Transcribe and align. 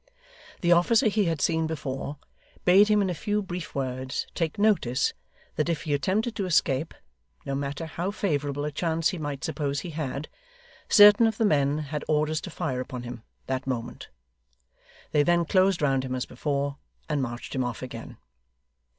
The 0.61 0.71
officer 0.71 1.09
he 1.09 1.25
had 1.25 1.41
seen 1.41 1.67
before, 1.67 2.17
bade 2.65 2.87
him 2.87 3.03
in 3.03 3.09
a 3.11 3.13
few 3.13 3.43
brief 3.43 3.75
words 3.75 4.25
take 4.33 4.57
notice 4.57 5.13
that 5.57 5.69
if 5.69 5.83
he 5.83 5.93
attempted 5.93 6.35
to 6.37 6.47
escape, 6.47 6.95
no 7.45 7.53
matter 7.53 7.85
how 7.85 8.09
favourable 8.09 8.65
a 8.65 8.71
chance 8.71 9.09
he 9.09 9.19
might 9.19 9.43
suppose 9.43 9.81
he 9.81 9.91
had, 9.91 10.27
certain 10.89 11.27
of 11.27 11.37
the 11.37 11.45
men 11.45 11.77
had 11.93 12.03
orders 12.07 12.41
to 12.41 12.49
fire 12.49 12.79
upon 12.81 13.03
him, 13.03 13.21
that 13.45 13.67
moment. 13.67 14.09
They 15.11 15.21
then 15.21 15.45
closed 15.45 15.83
round 15.83 16.03
him 16.03 16.15
as 16.15 16.25
before, 16.25 16.77
and 17.07 17.21
marched 17.21 17.53
him 17.53 17.63
off 17.63 17.83
again. 17.83 18.17